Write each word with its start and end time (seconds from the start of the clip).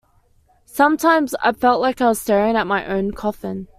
Sometimes 0.65 1.35
I 1.43 1.51
felt 1.51 1.79
like 1.79 2.01
I 2.01 2.09
was 2.09 2.19
staring 2.19 2.55
at 2.55 2.65
my 2.65 2.87
own 2.87 3.11
coffin. 3.11 3.67